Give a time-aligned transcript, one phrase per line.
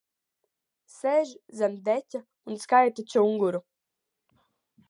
[0.93, 3.63] Sēž zem deķa un skaita čunguru.